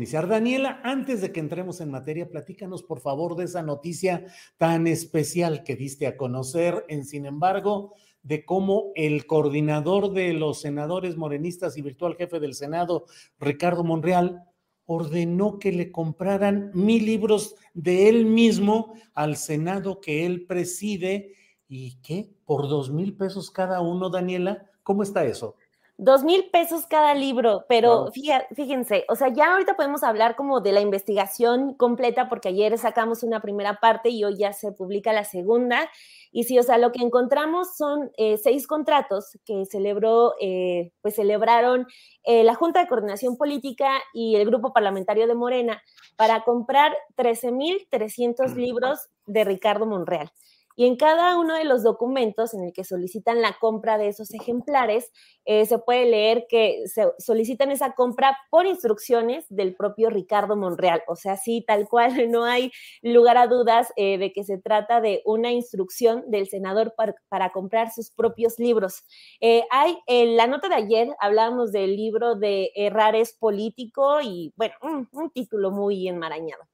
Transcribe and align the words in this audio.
Daniela, 0.00 0.80
antes 0.82 1.20
de 1.20 1.30
que 1.30 1.38
entremos 1.38 1.80
en 1.80 1.88
materia, 1.88 2.28
platícanos 2.28 2.82
por 2.82 2.98
favor 2.98 3.36
de 3.36 3.44
esa 3.44 3.62
noticia 3.62 4.26
tan 4.56 4.88
especial 4.88 5.62
que 5.62 5.76
diste 5.76 6.08
a 6.08 6.16
conocer 6.16 6.84
en 6.88 7.04
Sin 7.04 7.26
embargo, 7.26 7.94
de 8.24 8.44
cómo 8.44 8.90
el 8.96 9.24
coordinador 9.26 10.12
de 10.12 10.32
los 10.32 10.60
senadores 10.60 11.16
morenistas 11.16 11.76
y 11.76 11.82
virtual 11.82 12.16
jefe 12.16 12.40
del 12.40 12.54
Senado, 12.54 13.04
Ricardo 13.38 13.84
Monreal, 13.84 14.42
ordenó 14.84 15.60
que 15.60 15.70
le 15.70 15.92
compraran 15.92 16.72
mil 16.74 17.06
libros 17.06 17.54
de 17.72 18.08
él 18.08 18.26
mismo 18.26 18.94
al 19.14 19.36
Senado 19.36 20.00
que 20.00 20.26
él 20.26 20.44
preside 20.44 21.34
y 21.68 22.00
que 22.00 22.34
por 22.44 22.68
dos 22.68 22.90
mil 22.90 23.16
pesos 23.16 23.48
cada 23.48 23.80
uno, 23.80 24.10
Daniela. 24.10 24.68
¿Cómo 24.82 25.04
está 25.04 25.24
eso? 25.24 25.54
Dos 25.96 26.24
mil 26.24 26.50
pesos 26.50 26.86
cada 26.88 27.14
libro, 27.14 27.66
pero 27.68 28.10
fíjense, 28.10 29.04
o 29.08 29.14
sea, 29.14 29.28
ya 29.32 29.52
ahorita 29.52 29.76
podemos 29.76 30.02
hablar 30.02 30.34
como 30.34 30.60
de 30.60 30.72
la 30.72 30.80
investigación 30.80 31.74
completa, 31.74 32.28
porque 32.28 32.48
ayer 32.48 32.76
sacamos 32.78 33.22
una 33.22 33.40
primera 33.40 33.78
parte 33.78 34.08
y 34.08 34.24
hoy 34.24 34.36
ya 34.36 34.52
se 34.52 34.72
publica 34.72 35.12
la 35.12 35.22
segunda. 35.22 35.88
Y 36.32 36.44
sí, 36.44 36.58
o 36.58 36.64
sea, 36.64 36.78
lo 36.78 36.90
que 36.90 37.00
encontramos 37.00 37.76
son 37.76 38.10
eh, 38.16 38.38
seis 38.38 38.66
contratos 38.66 39.38
que 39.44 39.66
celebró, 39.66 40.34
eh, 40.40 40.90
pues 41.00 41.14
celebraron 41.14 41.86
eh, 42.24 42.42
la 42.42 42.56
Junta 42.56 42.80
de 42.80 42.88
Coordinación 42.88 43.36
Política 43.36 43.92
y 44.12 44.34
el 44.34 44.46
Grupo 44.46 44.72
Parlamentario 44.72 45.28
de 45.28 45.36
Morena 45.36 45.80
para 46.16 46.42
comprar 46.42 46.92
13.300 47.16 48.56
libros 48.56 48.98
de 49.26 49.44
Ricardo 49.44 49.86
Monreal. 49.86 50.32
Y 50.76 50.86
en 50.86 50.96
cada 50.96 51.38
uno 51.38 51.54
de 51.54 51.64
los 51.64 51.82
documentos 51.82 52.52
en 52.54 52.64
el 52.64 52.72
que 52.72 52.84
solicitan 52.84 53.40
la 53.40 53.56
compra 53.60 53.96
de 53.96 54.08
esos 54.08 54.32
ejemplares, 54.34 55.12
eh, 55.44 55.66
se 55.66 55.78
puede 55.78 56.06
leer 56.06 56.46
que 56.48 56.82
se 56.86 57.06
solicitan 57.18 57.70
esa 57.70 57.94
compra 57.94 58.36
por 58.50 58.66
instrucciones 58.66 59.46
del 59.48 59.76
propio 59.76 60.10
Ricardo 60.10 60.56
Monreal. 60.56 61.02
O 61.06 61.16
sea, 61.16 61.36
sí, 61.36 61.64
tal 61.66 61.88
cual, 61.88 62.04
no 62.30 62.44
hay 62.44 62.72
lugar 63.02 63.36
a 63.36 63.46
dudas 63.46 63.92
eh, 63.96 64.18
de 64.18 64.32
que 64.32 64.44
se 64.44 64.58
trata 64.58 65.00
de 65.00 65.22
una 65.24 65.52
instrucción 65.52 66.24
del 66.28 66.48
senador 66.48 66.94
para, 66.96 67.50
comprar 67.50 67.92
sus 67.92 68.10
propios 68.10 68.58
libros. 68.58 69.04
Eh, 69.40 69.62
hay, 69.70 69.98
en 70.06 70.36
la 70.36 70.46
nota 70.46 70.68
de 70.68 70.74
ayer 70.74 71.08
hablábamos 71.20 71.72
del 71.72 71.94
libro 71.96 72.34
de 72.34 72.70
Errares 72.74 73.36
Político 73.38 74.20
y, 74.22 74.52
bueno, 74.56 74.74
un 75.12 75.30
título 75.30 75.70
muy 75.70 76.08
enmarañado. 76.08 76.64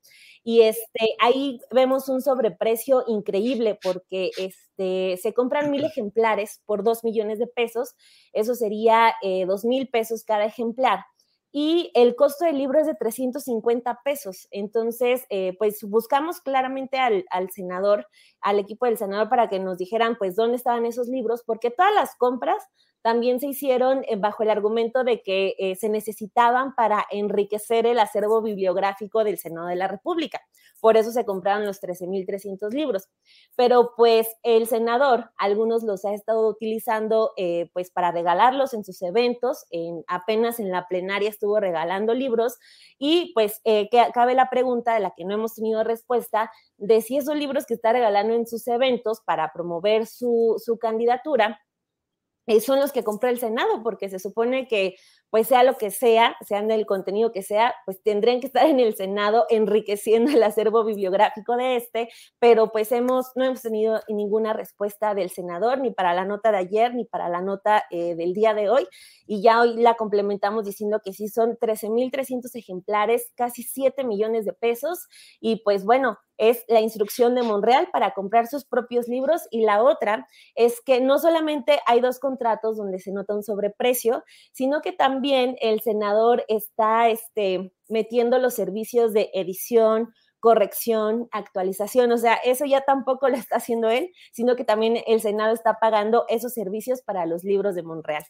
Y 0.42 0.62
este, 0.62 1.16
ahí 1.20 1.60
vemos 1.70 2.08
un 2.08 2.22
sobreprecio 2.22 3.04
increíble 3.06 3.78
porque 3.82 4.30
este, 4.38 5.18
se 5.20 5.34
compran 5.34 5.70
mil 5.70 5.84
ejemplares 5.84 6.62
por 6.64 6.82
dos 6.82 7.04
millones 7.04 7.38
de 7.38 7.46
pesos, 7.46 7.94
eso 8.32 8.54
sería 8.54 9.14
eh, 9.22 9.44
dos 9.46 9.64
mil 9.64 9.88
pesos 9.88 10.24
cada 10.24 10.46
ejemplar 10.46 11.00
y 11.52 11.90
el 11.94 12.14
costo 12.14 12.44
del 12.44 12.58
libro 12.58 12.78
es 12.78 12.86
de 12.86 12.94
350 12.94 14.00
pesos. 14.04 14.46
Entonces, 14.50 15.26
eh, 15.30 15.56
pues 15.58 15.82
buscamos 15.82 16.40
claramente 16.40 16.98
al, 16.98 17.24
al, 17.30 17.50
senador, 17.50 18.06
al 18.40 18.60
equipo 18.60 18.86
del 18.86 18.98
senador 18.98 19.28
para 19.28 19.48
que 19.48 19.58
nos 19.58 19.78
dijeran, 19.78 20.16
pues, 20.16 20.36
dónde 20.36 20.56
estaban 20.56 20.86
esos 20.86 21.08
libros, 21.08 21.42
porque 21.44 21.70
todas 21.70 21.92
las 21.94 22.14
compras 22.16 22.62
también 23.02 23.40
se 23.40 23.46
hicieron 23.48 24.04
eh, 24.08 24.16
bajo 24.16 24.42
el 24.42 24.50
argumento 24.50 25.04
de 25.04 25.22
que 25.22 25.54
eh, 25.58 25.74
se 25.76 25.88
necesitaban 25.88 26.74
para 26.74 27.06
enriquecer 27.10 27.86
el 27.86 27.98
acervo 27.98 28.42
bibliográfico 28.42 29.24
del 29.24 29.38
Senado 29.38 29.68
de 29.68 29.76
la 29.76 29.88
República. 29.88 30.40
Por 30.80 30.96
eso 30.96 31.10
se 31.12 31.24
compraron 31.24 31.66
los 31.66 31.80
13.300 31.80 32.70
libros. 32.72 33.08
Pero 33.56 33.92
pues 33.96 34.28
el 34.42 34.66
senador, 34.66 35.30
algunos 35.36 35.82
los 35.82 36.04
ha 36.04 36.14
estado 36.14 36.48
utilizando 36.48 37.32
eh, 37.36 37.70
pues 37.72 37.90
para 37.90 38.12
regalarlos 38.12 38.74
en 38.74 38.84
sus 38.84 39.00
eventos, 39.02 39.66
en, 39.70 40.04
apenas 40.06 40.58
en 40.58 40.70
la 40.70 40.86
plenaria 40.88 41.28
estuvo 41.28 41.60
regalando 41.60 42.14
libros 42.14 42.58
y 42.98 43.32
pues 43.34 43.60
que, 43.64 43.88
cabe 44.14 44.34
la 44.34 44.50
pregunta 44.50 44.94
de 44.94 45.00
la 45.00 45.12
que 45.16 45.24
no 45.24 45.34
hemos 45.34 45.54
tenido 45.54 45.84
respuesta 45.84 46.50
de 46.76 47.00
si 47.02 47.16
esos 47.16 47.36
libros 47.36 47.66
que 47.66 47.74
está 47.74 47.92
regalando 47.92 48.34
en 48.34 48.46
sus 48.46 48.66
eventos 48.68 49.20
para 49.20 49.52
promover 49.52 50.06
su, 50.06 50.56
su 50.58 50.78
candidatura 50.78 51.60
son 52.58 52.80
los 52.80 52.90
que 52.90 53.04
compró 53.04 53.28
el 53.28 53.38
Senado, 53.38 53.82
porque 53.84 54.08
se 54.08 54.18
supone 54.18 54.66
que, 54.66 54.96
pues 55.30 55.46
sea 55.46 55.62
lo 55.62 55.76
que 55.76 55.90
sea, 55.90 56.36
sean 56.46 56.68
del 56.68 56.86
contenido 56.86 57.32
que 57.32 57.42
sea, 57.42 57.74
pues 57.86 58.02
tendrían 58.02 58.40
que 58.40 58.48
estar 58.48 58.66
en 58.66 58.80
el 58.80 58.94
Senado 58.96 59.46
enriqueciendo 59.48 60.30
el 60.30 60.42
acervo 60.42 60.84
bibliográfico 60.84 61.56
de 61.56 61.76
este, 61.76 62.08
pero 62.38 62.72
pues 62.72 62.90
hemos, 62.90 63.30
no 63.36 63.44
hemos 63.44 63.62
tenido 63.62 64.00
ninguna 64.08 64.52
respuesta 64.52 65.14
del 65.14 65.30
senador, 65.30 65.78
ni 65.78 65.92
para 65.92 66.14
la 66.14 66.24
nota 66.24 66.50
de 66.50 66.58
ayer, 66.58 66.94
ni 66.94 67.04
para 67.04 67.28
la 67.28 67.40
nota 67.40 67.84
eh, 67.90 68.16
del 68.16 68.34
día 68.34 68.54
de 68.54 68.68
hoy, 68.68 68.86
y 69.26 69.40
ya 69.42 69.60
hoy 69.60 69.76
la 69.76 69.94
complementamos 69.94 70.64
diciendo 70.64 71.00
que 71.04 71.12
sí 71.12 71.28
son 71.28 71.56
13.300 71.56 72.50
ejemplares, 72.54 73.32
casi 73.36 73.62
7 73.62 74.04
millones 74.04 74.44
de 74.44 74.52
pesos, 74.52 75.06
y 75.40 75.62
pues 75.62 75.84
bueno, 75.84 76.18
es 76.38 76.64
la 76.68 76.80
instrucción 76.80 77.34
de 77.34 77.42
Monreal 77.42 77.88
para 77.92 78.12
comprar 78.12 78.46
sus 78.46 78.64
propios 78.64 79.08
libros 79.08 79.42
y 79.50 79.60
la 79.60 79.82
otra 79.82 80.26
es 80.54 80.80
que 80.80 81.02
no 81.02 81.18
solamente 81.18 81.80
hay 81.84 82.00
dos 82.00 82.18
contratos 82.18 82.78
donde 82.78 82.98
se 82.98 83.12
nota 83.12 83.34
un 83.34 83.42
sobreprecio, 83.42 84.24
sino 84.52 84.80
que 84.80 84.92
también 84.92 85.19
el 85.22 85.80
senador 85.80 86.44
está 86.48 87.08
este, 87.08 87.72
metiendo 87.88 88.38
los 88.38 88.54
servicios 88.54 89.12
de 89.12 89.30
edición, 89.34 90.12
corrección, 90.40 91.28
actualización, 91.32 92.12
o 92.12 92.18
sea, 92.18 92.34
eso 92.34 92.64
ya 92.64 92.80
tampoco 92.80 93.28
lo 93.28 93.36
está 93.36 93.56
haciendo 93.56 93.90
él, 93.90 94.10
sino 94.32 94.56
que 94.56 94.64
también 94.64 95.02
el 95.06 95.20
Senado 95.20 95.52
está 95.52 95.74
pagando 95.80 96.24
esos 96.28 96.54
servicios 96.54 97.02
para 97.02 97.26
los 97.26 97.44
libros 97.44 97.74
de 97.74 97.82
Monreal. 97.82 98.24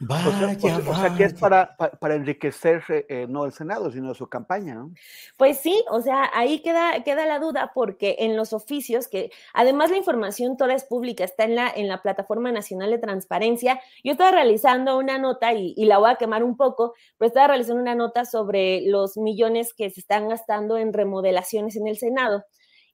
Vaya, 0.00 0.28
o, 0.28 0.94
sea, 0.94 1.14
que 1.16 1.24
es 1.24 1.34
para, 1.34 1.76
para, 1.76 2.14
enriquecer 2.14 2.84
eh, 2.88 3.26
no 3.28 3.44
el 3.44 3.52
Senado, 3.52 3.90
sino 3.90 4.14
su 4.14 4.28
campaña, 4.28 4.74
¿no? 4.74 4.92
Pues 5.36 5.58
sí, 5.58 5.84
o 5.90 6.00
sea, 6.00 6.30
ahí 6.34 6.60
queda, 6.60 7.02
queda 7.02 7.26
la 7.26 7.40
duda 7.40 7.72
porque 7.74 8.16
en 8.20 8.36
los 8.36 8.52
oficios, 8.52 9.08
que 9.08 9.32
además 9.54 9.90
la 9.90 9.96
información 9.96 10.56
toda 10.56 10.74
es 10.74 10.84
pública, 10.84 11.24
está 11.24 11.44
en 11.44 11.56
la, 11.56 11.68
en 11.68 11.88
la 11.88 12.00
Plataforma 12.00 12.52
Nacional 12.52 12.90
de 12.90 12.98
Transparencia, 12.98 13.80
yo 14.04 14.12
estaba 14.12 14.30
realizando 14.30 14.98
una 14.98 15.18
nota 15.18 15.52
y, 15.52 15.74
y 15.76 15.86
la 15.86 15.98
voy 15.98 16.10
a 16.10 16.16
quemar 16.16 16.44
un 16.44 16.56
poco, 16.56 16.94
pero 17.16 17.28
estaba 17.28 17.48
realizando 17.48 17.82
una 17.82 17.96
nota 17.96 18.24
sobre 18.24 18.82
los 18.82 19.16
millones 19.16 19.74
que 19.74 19.90
se 19.90 20.00
están 20.00 20.28
gastando 20.28 20.76
en 20.76 20.92
remodelaciones 20.92 21.74
en 21.74 21.88
el 21.88 21.98
Senado 21.98 22.44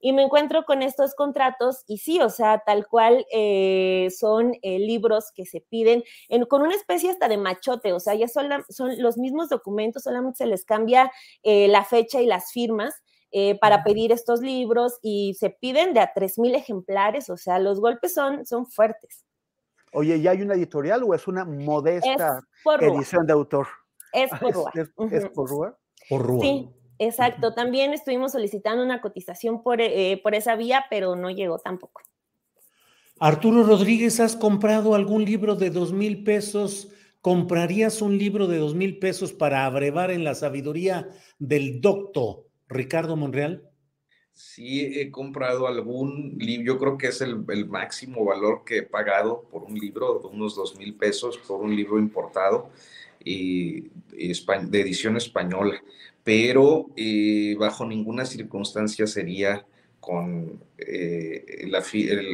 y 0.04 0.12
me 0.12 0.22
encuentro 0.22 0.66
con 0.66 0.82
estos 0.82 1.14
contratos 1.14 1.82
y 1.86 1.96
sí, 1.96 2.20
o 2.20 2.28
sea, 2.28 2.62
tal 2.66 2.86
cual 2.86 3.24
eh, 3.32 4.10
son 4.14 4.52
eh, 4.60 4.78
libros 4.78 5.32
que 5.34 5.46
se 5.46 5.62
piden 5.62 6.04
con 6.50 6.60
una 6.60 6.74
especie 6.74 7.10
hasta 7.10 7.26
de 7.26 7.38
machote, 7.38 7.94
o 7.94 8.00
sea, 8.00 8.14
ya 8.14 8.28
son, 8.28 8.50
son 8.68 9.00
los 9.00 9.16
mismos 9.16 9.48
documentos, 9.48 10.02
solamente 10.02 10.36
se 10.36 10.46
les 10.46 10.66
cambia 10.66 11.10
eh, 11.42 11.68
la 11.68 11.84
fecha 11.84 12.20
y 12.20 12.26
las 12.26 12.52
firmas. 12.52 12.94
para 13.60 13.82
pedir 13.82 14.12
estos 14.12 14.42
libros 14.42 14.98
y 15.02 15.34
se 15.34 15.50
piden 15.50 15.92
de 15.94 16.00
a 16.00 16.12
3.000 16.14 16.54
ejemplares, 16.54 17.30
o 17.30 17.36
sea, 17.36 17.58
los 17.58 17.80
golpes 17.80 18.12
son, 18.12 18.44
son 18.44 18.66
fuertes. 18.66 19.24
Oye, 19.92 20.20
¿ya 20.20 20.32
hay 20.32 20.42
una 20.42 20.54
editorial 20.54 21.02
o 21.02 21.14
es 21.14 21.26
una 21.26 21.44
modesta 21.46 22.42
edición 22.78 23.26
de 23.26 23.32
autor? 23.32 23.66
Es 24.12 24.30
por 24.38 24.70
¿Es, 25.10 25.28
por 25.30 25.48
Rúa? 25.48 25.78
Por 26.08 26.22
Rúa. 26.22 26.40
Sí, 26.42 26.70
Exacto, 26.98 27.54
también 27.54 27.92
estuvimos 27.92 28.32
solicitando 28.32 28.82
una 28.82 29.00
cotización 29.00 29.62
por, 29.62 29.80
eh, 29.80 30.20
por 30.22 30.34
esa 30.34 30.56
vía, 30.56 30.84
pero 30.90 31.16
no 31.16 31.30
llegó 31.30 31.58
tampoco. 31.58 32.02
Arturo 33.18 33.62
Rodríguez, 33.64 34.20
¿has 34.20 34.36
comprado 34.36 34.94
algún 34.94 35.24
libro 35.24 35.54
de 35.54 35.70
dos 35.70 35.92
mil 35.92 36.24
pesos? 36.24 36.88
¿Comprarías 37.20 38.02
un 38.02 38.18
libro 38.18 38.46
de 38.48 38.58
dos 38.58 38.74
mil 38.74 38.98
pesos 38.98 39.32
para 39.32 39.64
abrevar 39.64 40.10
en 40.10 40.24
la 40.24 40.34
sabiduría 40.34 41.08
del 41.38 41.80
doctor 41.80 42.44
Ricardo 42.68 43.16
Monreal? 43.16 43.70
Sí, 44.32 44.80
he 44.80 45.12
comprado 45.12 45.68
algún 45.68 46.36
libro, 46.38 46.74
yo 46.74 46.78
creo 46.78 46.98
que 46.98 47.06
es 47.06 47.20
el, 47.20 47.36
máximo 47.68 48.24
valor 48.24 48.64
que 48.66 48.78
he 48.78 48.82
pagado 48.82 49.42
por 49.48 49.62
un 49.62 49.78
libro, 49.78 50.18
de 50.18 50.26
unos 50.26 50.56
dos 50.56 50.76
mil 50.76 50.96
pesos 50.96 51.38
por 51.38 51.60
un 51.60 51.74
libro 51.74 52.00
importado 52.00 52.70
y, 53.24 53.90
de 54.10 54.80
edición 54.80 55.16
española, 55.16 55.82
pero 56.22 56.90
eh, 56.96 57.56
bajo 57.58 57.84
ninguna 57.84 58.24
circunstancia 58.24 59.06
sería 59.06 59.66
con, 60.00 60.60
eh, 60.78 61.66
la, 61.68 61.82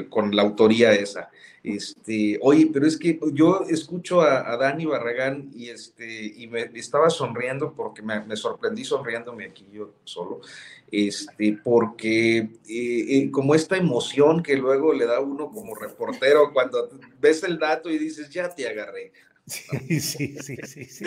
con 0.08 0.34
la 0.34 0.42
autoría 0.42 0.92
esa. 0.92 1.30
Este, 1.62 2.38
oye, 2.40 2.70
pero 2.72 2.86
es 2.86 2.96
que 2.96 3.20
yo 3.34 3.66
escucho 3.68 4.22
a, 4.22 4.56
Dani 4.56 4.86
Barragán 4.86 5.50
y, 5.54 5.68
este, 5.68 6.24
y 6.24 6.46
me 6.46 6.70
estaba 6.74 7.10
sonriendo 7.10 7.74
porque 7.74 8.00
me, 8.00 8.34
sorprendí 8.34 8.82
sonriéndome 8.82 9.44
aquí 9.44 9.66
yo 9.70 9.92
solo, 10.04 10.40
este, 10.90 11.58
porque 11.62 12.38
eh, 12.38 12.48
eh, 12.66 13.30
como 13.30 13.54
esta 13.54 13.76
emoción 13.76 14.42
que 14.42 14.56
luego 14.56 14.94
le 14.94 15.04
da 15.04 15.20
uno 15.20 15.50
como 15.50 15.74
reportero 15.74 16.50
cuando 16.54 16.88
ves 17.20 17.42
el 17.42 17.58
dato 17.58 17.90
y 17.90 17.98
dices, 17.98 18.30
ya 18.30 18.48
te 18.48 18.66
agarré. 18.66 19.12
Sí, 19.50 20.00
sí, 20.00 20.36
sí, 20.38 20.56
sí. 20.64 20.84
Sí, 20.84 21.04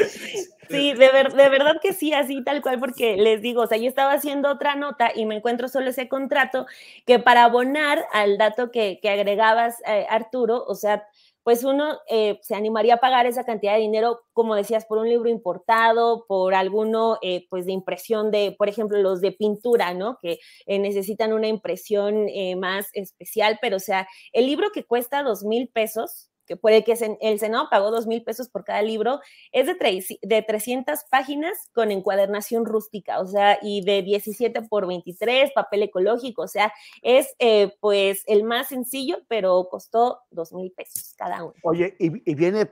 sí 0.70 0.94
de, 0.94 0.98
de 0.98 1.50
verdad 1.50 1.80
que 1.82 1.94
sí, 1.94 2.14
así 2.14 2.44
tal 2.44 2.62
cual, 2.62 2.80
porque 2.80 3.16
les 3.16 3.42
digo, 3.42 3.62
o 3.62 3.68
sea, 3.68 3.78
yo 3.78 3.88
estaba 3.88 4.12
haciendo 4.12 4.50
otra 4.52 4.76
nota 4.76 5.12
y 5.16 5.26
me 5.26 5.36
encuentro 5.36 5.70
solo 5.70 5.90
ese 5.90 6.10
contrato 6.10 6.66
que 7.06 7.20
para 7.20 7.46
abonar 7.46 8.06
al 8.12 8.38
dato 8.38 8.70
que, 8.72 9.00
que 9.02 9.10
agregabas, 9.10 9.80
eh, 9.88 10.06
Arturo, 10.10 10.66
o 10.68 10.76
sea, 10.76 11.08
pues 11.44 11.64
uno 11.64 12.00
eh, 12.10 12.40
se 12.42 12.56
animaría 12.56 12.96
a 12.96 12.98
pagar 12.98 13.26
esa 13.26 13.46
cantidad 13.46 13.74
de 13.76 13.82
dinero, 13.82 14.22
como 14.34 14.56
decías, 14.56 14.86
por 14.86 14.98
un 14.98 15.10
libro 15.10 15.30
importado, 15.30 16.26
por 16.28 16.54
alguno, 16.54 17.20
eh, 17.22 17.48
pues 17.50 17.66
de 17.66 17.74
impresión 17.74 18.32
de, 18.32 18.56
por 18.58 18.70
ejemplo, 18.70 18.98
los 19.02 19.22
de 19.22 19.34
pintura, 19.34 19.94
¿no? 19.94 20.18
Que 20.22 20.40
necesitan 20.68 21.34
una 21.34 21.48
impresión 21.48 22.28
más 22.58 22.88
especial, 22.94 23.60
pero 23.62 23.76
o 23.78 23.82
sea, 23.82 24.08
el 24.32 24.46
libro 24.46 24.72
que 24.72 24.86
cuesta 24.86 25.22
dos 25.22 25.44
mil 25.44 25.68
pesos, 25.68 26.30
que 26.46 26.58
puede 26.58 26.84
que 26.84 26.94
el 27.22 27.40
Senado 27.40 27.68
pagó 27.70 27.92
dos 27.92 28.08
mil 28.08 28.24
pesos 28.24 28.50
por 28.50 28.64
cada 28.64 28.82
libro, 28.82 29.20
es 29.52 29.68
de, 29.68 30.06
de 30.22 30.42
300 30.42 31.00
páginas 31.10 31.70
con 31.74 31.92
encuadernación 31.92 32.66
rústica, 32.66 33.20
o 33.20 33.28
sea, 33.28 33.60
y 33.62 33.84
de 33.84 34.02
17 34.02 34.64
por 34.64 34.88
23, 34.88 35.52
papel 35.54 35.84
ecológico, 35.84 36.44
o 36.44 36.48
sea, 36.48 36.74
es 37.02 37.36
eh, 37.40 37.74
pues 37.80 38.24
el 38.28 38.44
más 38.44 38.70
sencillo, 38.70 39.20
pero 39.28 39.68
costó 39.70 40.20
dos 40.32 40.54
mil 40.54 40.72
pesos 40.72 41.14
cada 41.18 41.44
uno. 41.44 41.54
Oye, 41.64 41.96
y, 42.00 42.10
viene 42.36 42.70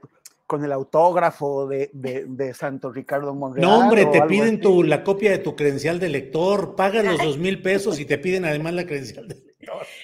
con 0.47 0.65
el 0.65 0.71
autógrafo 0.73 1.65
de, 1.67 1.89
de, 1.93 2.53
Santo 2.53 2.91
Ricardo 2.91 3.33
Monreal. 3.33 3.69
No, 3.69 3.79
hombre, 3.79 4.05
te 4.07 4.21
piden 4.23 4.59
tu, 4.59 4.83
la 4.83 5.01
copia 5.03 5.31
de 5.31 5.37
tu 5.37 5.55
credencial 5.55 5.97
de 5.99 6.09
lector, 6.09 6.75
pagas 6.75 7.05
los 7.05 7.17
dos 7.17 7.37
mil 7.37 7.61
pesos 7.61 7.99
y 7.99 8.05
te 8.05 8.17
piden 8.17 8.43
además 8.43 8.73
la 8.73 8.85
credencial 8.85 9.27
de 9.29 9.35
lector. 9.35 9.50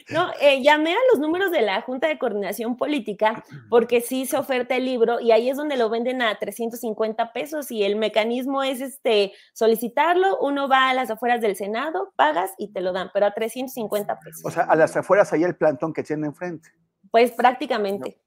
No, 0.10 0.32
eh, 0.40 0.62
llamé 0.62 0.94
a 0.94 1.00
los 1.12 1.20
números 1.20 1.52
de 1.52 1.62
la 1.62 1.82
Junta 1.82 2.08
de 2.08 2.18
Coordinación 2.18 2.78
Política 2.78 3.44
porque 3.70 4.02
sí 4.02 4.26
se 4.26 4.38
oferta 4.38 4.76
el 4.76 4.86
libro 4.86 5.20
y 5.20 5.32
ahí 5.32 5.50
es 5.50 5.58
donde 5.58 5.78
lo 5.78 5.90
venden 5.90 6.22
a 6.22 6.38
350 6.38 7.34
pesos 7.34 7.72
y 7.72 7.84
el 7.84 7.96
mecanismo 7.96 8.64
es 8.64 8.82
este 8.82 9.34
solicitarlo, 9.54 10.40
uno 10.40 10.68
va 10.68 10.90
a 10.90 10.94
las 10.94 11.10
afueras 11.10 11.42
del 11.42 11.56
Senado, 11.56 12.14
pagas 12.16 12.52
y 12.58 12.72
te 12.72 12.82
lo 12.82 12.94
dan, 12.94 13.10
pero 13.14 13.26
a 13.26 13.34
350 13.34 14.20
pesos. 14.20 14.42
O 14.46 14.52
sea, 14.52 14.64
a 14.64 14.76
las 14.76 14.96
afueras 14.96 15.32
hay 15.34 15.44
el 15.44 15.56
plantón 15.56 15.94
que 15.94 16.04
tiene 16.04 16.28
enfrente. 16.28 16.70
Pues 17.12 17.32
prácticamente. 17.32 18.20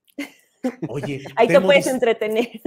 Oye, 0.88 1.22
ahí 1.36 1.48
te 1.48 1.60
puedes 1.60 1.86
entretener. 1.86 2.60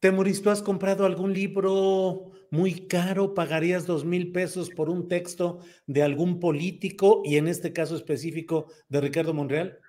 Temoris, 0.00 0.42
¿tú 0.42 0.50
has 0.50 0.62
comprado 0.62 1.06
algún 1.06 1.32
libro 1.32 2.30
muy 2.52 2.86
caro? 2.86 3.34
¿Pagarías 3.34 3.84
dos 3.84 4.04
mil 4.04 4.30
pesos 4.30 4.70
por 4.70 4.90
un 4.90 5.08
texto 5.08 5.58
de 5.88 6.04
algún 6.04 6.38
político 6.38 7.22
y 7.24 7.36
en 7.36 7.48
este 7.48 7.72
caso 7.72 7.96
específico 7.96 8.66
de 8.88 9.00
Ricardo 9.00 9.34
Monreal? 9.34 9.80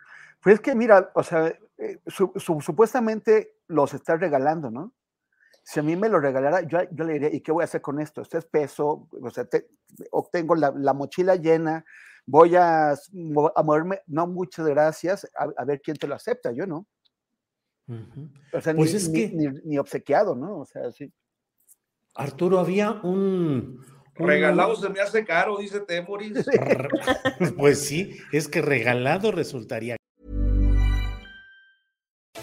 Pues 0.41 0.55
es 0.55 0.61
que 0.61 0.73
mira, 0.73 1.11
o 1.13 1.21
sea, 1.21 1.53
eh, 1.77 1.99
supuestamente 2.07 3.57
los 3.67 3.93
está 3.93 4.17
regalando, 4.17 4.71
¿no? 4.71 4.93
Si 5.63 5.79
a 5.79 5.83
mí 5.83 5.95
me 5.95 6.09
lo 6.09 6.19
regalara, 6.19 6.61
yo, 6.61 6.79
le 7.05 7.13
diría, 7.13 7.29
¿y 7.31 7.41
qué 7.41 7.51
voy 7.51 7.61
a 7.61 7.65
hacer 7.65 7.81
con 7.81 7.99
esto? 7.99 8.23
Este 8.23 8.39
es 8.39 8.45
peso, 8.45 9.07
o 9.11 9.29
sea, 9.29 9.47
obtengo 10.09 10.55
la, 10.55 10.93
mochila 10.93 11.35
llena, 11.35 11.85
voy 12.25 12.55
a, 12.55 12.93
a 12.93 13.63
moverme, 13.63 14.01
no, 14.07 14.25
muchas 14.25 14.65
gracias, 14.65 15.29
a 15.35 15.65
ver 15.65 15.79
quién 15.81 15.97
te 15.97 16.07
lo 16.07 16.15
acepta, 16.15 16.51
yo 16.51 16.65
no. 16.65 16.87
O 18.53 18.61
sea, 18.61 18.73
pues 18.75 18.91
ni, 18.91 18.97
es 18.97 19.09
que... 19.09 19.51
ni, 19.63 19.77
obsequiado, 19.77 20.35
¿no? 20.35 20.59
O 20.59 20.65
sea, 20.65 20.91
sí. 20.91 21.11
Arturo, 22.15 22.59
había 22.59 22.91
un, 22.91 23.79
Regalado 24.19 24.75
se 24.75 24.89
me 24.89 24.99
hace 24.99 25.23
caro, 25.25 25.57
dice 25.57 25.79
Temoris. 25.79 26.45
pues 27.57 27.79
sí, 27.79 28.17
es 28.31 28.47
que 28.47 28.61
regalado 28.61 29.31
resultaría. 29.31 29.95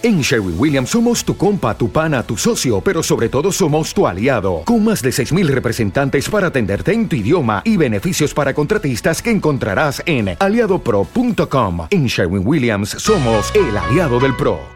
En 0.02 0.20
Sherwin 0.20 0.54
Williams 0.58 0.90
somos 0.90 1.24
tu 1.24 1.36
compa, 1.36 1.76
tu 1.76 1.90
pana, 1.90 2.22
tu 2.22 2.36
socio, 2.36 2.80
pero 2.80 3.02
sobre 3.02 3.28
todo 3.28 3.50
somos 3.50 3.92
tu 3.92 4.06
aliado, 4.06 4.62
con 4.64 4.84
más 4.84 5.02
de 5.02 5.10
6.000 5.10 5.46
representantes 5.48 6.28
para 6.28 6.48
atenderte 6.48 6.92
en 6.92 7.08
tu 7.08 7.16
idioma 7.16 7.62
y 7.64 7.76
beneficios 7.76 8.32
para 8.32 8.54
contratistas 8.54 9.20
que 9.20 9.30
encontrarás 9.30 10.02
en 10.06 10.36
aliadopro.com. 10.38 11.88
En 11.90 12.06
Sherwin 12.06 12.46
Williams 12.46 12.90
somos 12.90 13.52
el 13.54 13.76
aliado 13.76 14.20
del 14.20 14.36
PRO. 14.36 14.75